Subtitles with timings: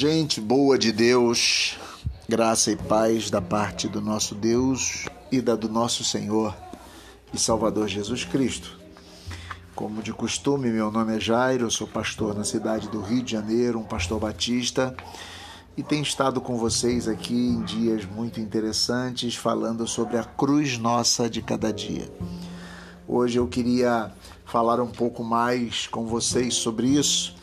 [0.00, 1.76] Gente boa de Deus,
[2.28, 6.56] graça e paz da parte do nosso Deus e da do nosso Senhor
[7.34, 8.78] e Salvador Jesus Cristo.
[9.74, 13.80] Como de costume, meu nome é Jairo, sou pastor na cidade do Rio de Janeiro,
[13.80, 14.96] um pastor batista,
[15.76, 21.28] e tenho estado com vocês aqui em dias muito interessantes falando sobre a cruz nossa
[21.28, 22.08] de cada dia.
[23.08, 24.12] Hoje eu queria
[24.44, 27.36] falar um pouco mais com vocês sobre isso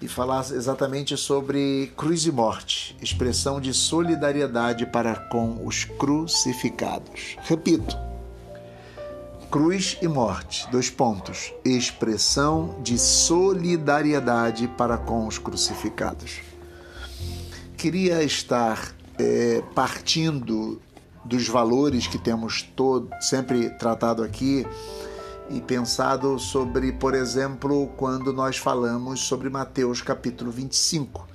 [0.00, 7.36] e falar exatamente sobre cruz e morte, expressão de solidariedade para com os crucificados.
[7.42, 7.96] Repito,
[9.50, 16.40] cruz e morte, dois pontos, expressão de solidariedade para com os crucificados.
[17.76, 20.80] Queria estar é, partindo
[21.24, 24.66] dos valores que temos todo, sempre tratado aqui
[25.48, 31.26] e pensado sobre, por exemplo, quando nós falamos sobre Mateus capítulo 25.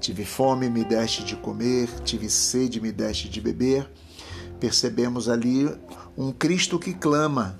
[0.00, 3.88] Tive fome, me deste de comer, tive sede, me deste de beber.
[4.58, 5.70] Percebemos ali
[6.16, 7.58] um Cristo que clama.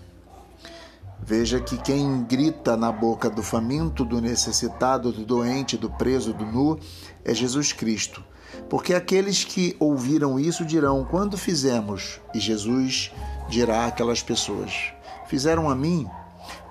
[1.23, 6.47] Veja que quem grita na boca do faminto, do necessitado, do doente, do preso, do
[6.47, 6.79] nu,
[7.25, 8.25] é Jesus Cristo.
[8.69, 12.21] Porque aqueles que ouviram isso dirão: Quando fizemos?
[12.35, 13.13] E Jesus
[13.49, 14.93] dirá àquelas pessoas:
[15.31, 16.11] fizeram a mim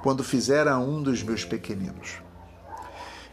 [0.04, 2.18] quando fizeram a um dos meus pequeninos.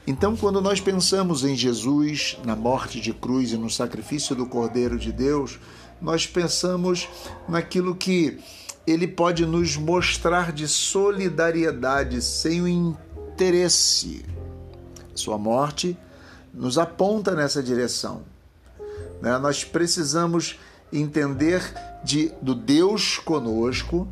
[0.07, 4.97] Então, quando nós pensamos em Jesus, na morte de cruz e no sacrifício do Cordeiro
[4.97, 5.59] de Deus,
[6.01, 7.09] nós pensamos
[7.49, 8.39] naquilo que
[8.87, 14.25] ele pode nos mostrar de solidariedade sem o interesse.
[15.13, 15.99] Sua morte
[16.55, 18.23] nos aponta nessa direção.
[19.21, 19.37] Né?
[19.39, 20.57] Nós precisamos
[20.93, 21.61] entender
[22.05, 24.07] de, do Deus conosco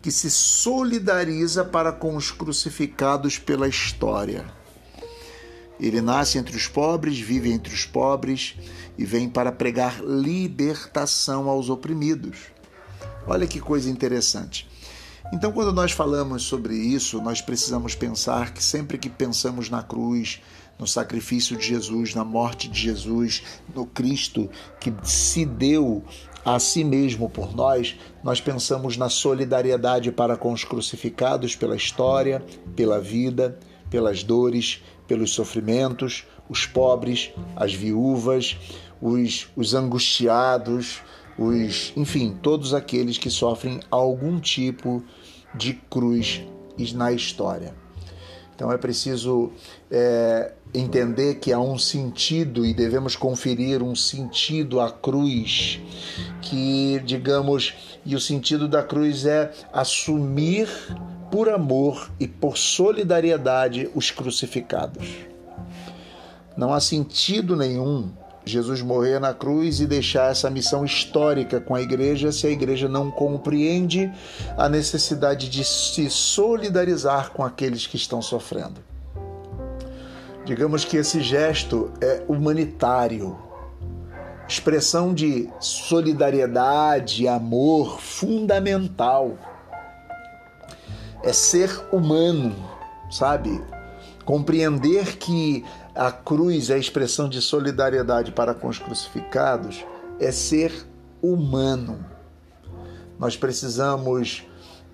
[0.00, 4.46] que se solidariza para com os crucificados pela história.
[5.80, 8.56] Ele nasce entre os pobres, vive entre os pobres
[8.96, 12.38] e vem para pregar libertação aos oprimidos.
[13.26, 14.68] Olha que coisa interessante.
[15.32, 20.40] Então, quando nós falamos sobre isso, nós precisamos pensar que sempre que pensamos na cruz,
[20.78, 23.42] no sacrifício de Jesus, na morte de Jesus,
[23.74, 24.48] no Cristo
[24.80, 26.04] que se deu
[26.44, 32.42] a si mesmo por nós, nós pensamos na solidariedade para com os crucificados pela história,
[32.74, 33.58] pela vida,
[33.90, 38.56] pelas dores, pelos sofrimentos, os pobres, as viúvas,
[39.00, 41.02] os, os angustiados,
[41.38, 45.02] os, enfim, todos aqueles que sofrem algum tipo
[45.54, 46.42] de cruz
[46.94, 47.74] na história.
[48.58, 49.52] Então é preciso
[49.88, 55.78] é, entender que há um sentido e devemos conferir um sentido à cruz,
[56.42, 57.72] que, digamos,
[58.04, 60.68] e o sentido da cruz é assumir
[61.30, 65.06] por amor e por solidariedade os crucificados.
[66.56, 68.10] Não há sentido nenhum
[68.44, 72.88] Jesus morrer na cruz e deixar essa missão histórica com a igreja se a igreja
[72.88, 74.10] não compreende
[74.56, 78.80] a necessidade de se solidarizar com aqueles que estão sofrendo.
[80.44, 83.36] Digamos que esse gesto é humanitário,
[84.48, 89.36] expressão de solidariedade amor fundamental.
[91.22, 92.56] É ser humano,
[93.10, 93.62] sabe?
[94.24, 95.64] Compreender que
[95.98, 99.84] a cruz, a expressão de solidariedade para com os crucificados,
[100.20, 100.72] é ser
[101.20, 102.06] humano.
[103.18, 104.44] Nós precisamos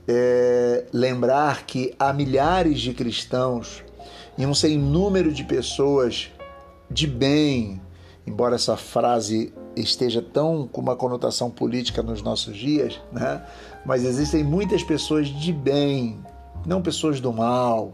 [0.09, 3.85] é, lembrar que há milhares de cristãos
[4.39, 6.31] e um sem número de pessoas
[6.91, 7.83] de bem,
[8.27, 13.45] embora essa frase esteja tão com uma conotação política nos nossos dias, né?
[13.85, 16.25] mas existem muitas pessoas de bem,
[16.65, 17.93] não pessoas do mal,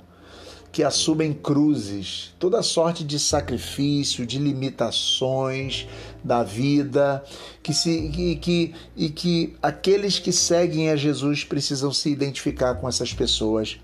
[0.73, 5.89] que assumem cruzes, toda sorte de sacrifício, de limitações
[6.23, 7.25] da vida,
[7.63, 12.89] que se, que, que, e que aqueles que seguem a Jesus precisam se identificar com
[12.89, 13.81] essas pessoas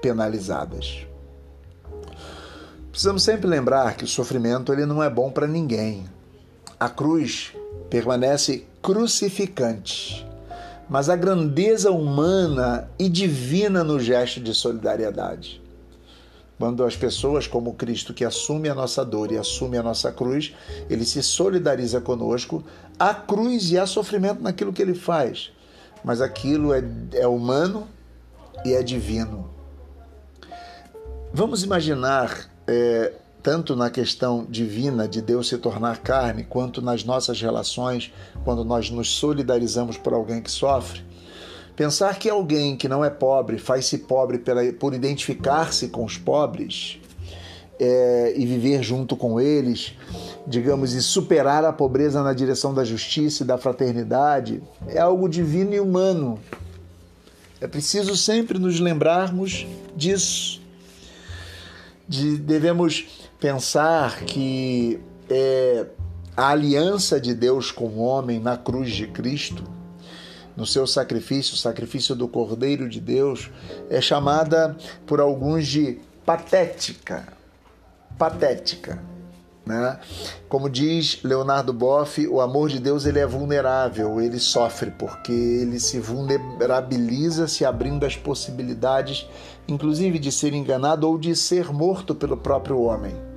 [0.00, 1.06] penalizadas.
[2.90, 6.04] Precisamos sempre lembrar que o sofrimento ele não é bom para ninguém.
[6.80, 7.52] A cruz
[7.90, 10.26] permanece crucificante,
[10.88, 15.61] mas a grandeza humana e divina no gesto de solidariedade
[16.62, 20.54] quando as pessoas, como Cristo, que assume a nossa dor e assume a nossa cruz,
[20.88, 22.62] ele se solidariza conosco.
[22.96, 25.50] Há cruz e há sofrimento naquilo que ele faz,
[26.04, 27.88] mas aquilo é, é humano
[28.64, 29.50] e é divino.
[31.34, 33.12] Vamos imaginar, é,
[33.42, 38.12] tanto na questão divina de Deus se tornar carne, quanto nas nossas relações,
[38.44, 41.02] quando nós nos solidarizamos por alguém que sofre
[41.74, 47.00] Pensar que alguém que não é pobre faz-se pobre pela, por identificar-se com os pobres
[47.80, 49.94] é, e viver junto com eles,
[50.46, 55.74] digamos, e superar a pobreza na direção da justiça e da fraternidade, é algo divino
[55.74, 56.38] e humano.
[57.60, 59.66] É preciso sempre nos lembrarmos
[59.96, 60.60] disso.
[62.06, 63.06] De, devemos
[63.40, 65.86] pensar que é,
[66.36, 69.64] a aliança de Deus com o homem na cruz de Cristo,
[70.56, 73.50] no seu sacrifício, o sacrifício do Cordeiro de Deus,
[73.88, 74.76] é chamada
[75.06, 77.26] por alguns de patética.
[78.18, 79.02] Patética.
[79.64, 79.98] Né?
[80.48, 85.78] Como diz Leonardo Boff, o amor de Deus ele é vulnerável, ele sofre porque ele
[85.78, 89.26] se vulnerabiliza, se abrindo às possibilidades,
[89.68, 93.31] inclusive de ser enganado ou de ser morto pelo próprio homem.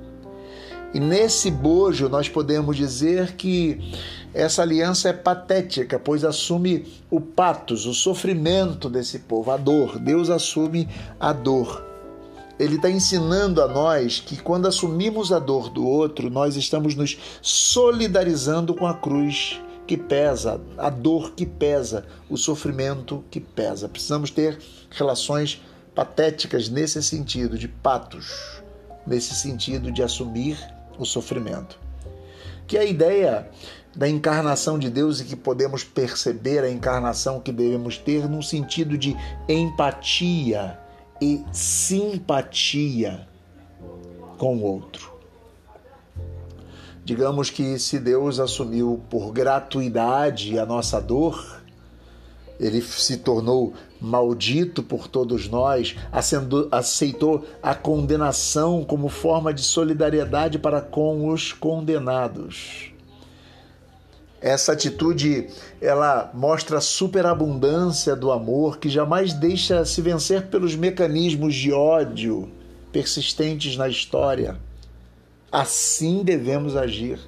[0.96, 3.92] E nesse bojo nós podemos dizer que
[4.32, 9.98] essa aliança é patética, pois assume o patos, o sofrimento desse povo, a dor.
[9.98, 10.88] Deus assume
[11.20, 11.84] a dor.
[12.58, 17.18] Ele está ensinando a nós que quando assumimos a dor do outro, nós estamos nos
[17.42, 23.86] solidarizando com a cruz que pesa, a dor que pesa, o sofrimento que pesa.
[23.86, 24.58] Precisamos ter
[24.90, 25.60] relações
[25.94, 28.62] patéticas nesse sentido, de patos,
[29.06, 30.56] nesse sentido de assumir
[30.98, 31.78] o sofrimento.
[32.66, 33.48] Que a ideia
[33.94, 38.98] da encarnação de Deus e que podemos perceber a encarnação que devemos ter num sentido
[38.98, 39.16] de
[39.48, 40.78] empatia
[41.20, 43.26] e simpatia
[44.36, 45.16] com o outro.
[47.04, 51.62] Digamos que se Deus assumiu por gratuidade a nossa dor,
[52.58, 55.96] ele se tornou maldito por todos nós,
[56.70, 62.92] aceitou a condenação como forma de solidariedade para com os condenados.
[64.40, 65.48] Essa atitude,
[65.80, 72.48] ela mostra a superabundância do amor que jamais deixa se vencer pelos mecanismos de ódio
[72.92, 74.58] persistentes na história.
[75.50, 77.18] Assim devemos agir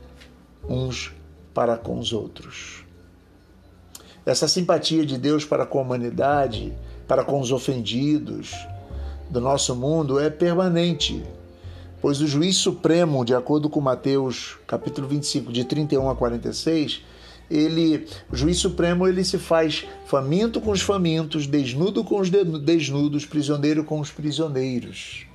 [0.69, 1.12] uns
[1.52, 2.88] para com os outros.
[4.28, 6.70] Essa simpatia de Deus para com a humanidade,
[7.06, 8.54] para com os ofendidos
[9.30, 11.25] do nosso mundo é permanente,
[11.98, 17.02] pois o juiz supremo, de acordo com Mateus, capítulo 25, de 31 a 46,
[17.50, 23.24] ele, o juiz supremo, ele se faz faminto com os famintos, desnudo com os desnudos,
[23.24, 25.26] prisioneiro com os prisioneiros.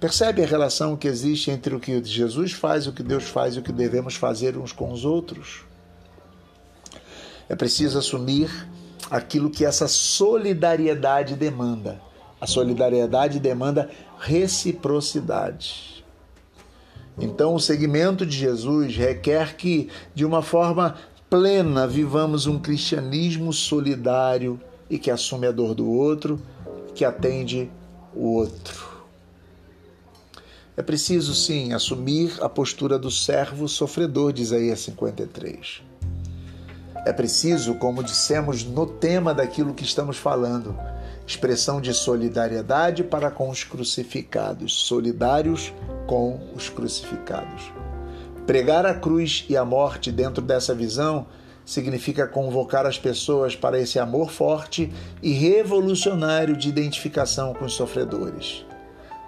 [0.00, 3.60] Percebe a relação que existe entre o que Jesus faz, o que Deus faz e
[3.60, 5.69] o que devemos fazer uns com os outros?
[7.50, 8.48] É preciso assumir
[9.10, 12.00] aquilo que essa solidariedade demanda.
[12.40, 16.04] A solidariedade demanda reciprocidade.
[17.18, 20.94] Então, o segmento de Jesus requer que, de uma forma
[21.28, 26.40] plena, vivamos um cristianismo solidário e que assume a dor do outro,
[26.94, 27.68] que atende
[28.14, 28.88] o outro.
[30.76, 35.89] É preciso, sim, assumir a postura do servo sofredor de Isaías 53.
[37.04, 40.78] É preciso, como dissemos no tema daquilo que estamos falando,
[41.26, 45.72] expressão de solidariedade para com os crucificados, solidários
[46.06, 47.72] com os crucificados.
[48.46, 51.26] Pregar a cruz e a morte dentro dessa visão
[51.64, 54.92] significa convocar as pessoas para esse amor forte
[55.22, 58.66] e revolucionário de identificação com os sofredores,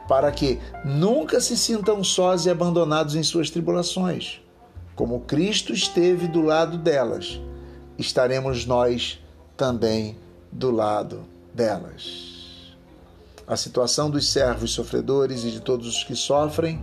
[0.08, 4.42] para que nunca se sintam sós e abandonados em suas tribulações,
[4.94, 7.40] como Cristo esteve do lado delas
[7.98, 9.18] estaremos nós
[9.56, 10.16] também
[10.50, 12.74] do lado delas.
[13.46, 16.82] A situação dos servos sofredores e de todos os que sofrem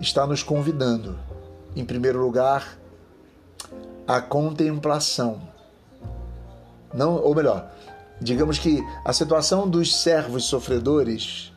[0.00, 1.18] está nos convidando,
[1.74, 2.78] em primeiro lugar,
[4.06, 5.40] à contemplação.
[6.92, 7.70] Não, ou melhor,
[8.20, 11.52] digamos que a situação dos servos sofredores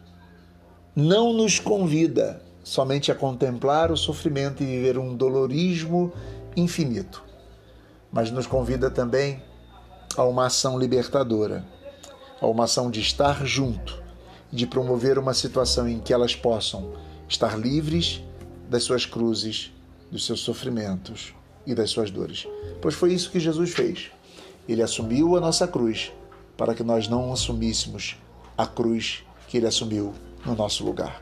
[0.96, 6.14] não nos convida somente a contemplar o sofrimento e viver um dolorismo
[6.56, 7.25] infinito
[8.16, 9.44] mas nos convida também
[10.16, 11.66] a uma ação libertadora,
[12.40, 14.02] a uma ação de estar junto,
[14.50, 16.94] de promover uma situação em que elas possam
[17.28, 18.24] estar livres
[18.70, 19.74] das suas cruzes,
[20.10, 21.34] dos seus sofrimentos
[21.68, 22.48] e das suas dores.
[22.82, 24.10] Pois foi isso que Jesus fez.
[24.66, 26.14] Ele assumiu a nossa cruz
[26.56, 28.16] para que nós não assumíssemos
[28.58, 30.14] a cruz que ele assumiu
[30.46, 31.22] no nosso lugar.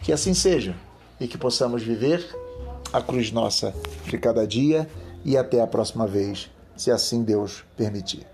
[0.00, 0.76] Que assim seja
[1.18, 2.24] e que possamos viver
[2.92, 3.74] a cruz nossa
[4.06, 4.88] de cada dia
[5.24, 8.26] e até a próxima vez, se assim Deus permitir.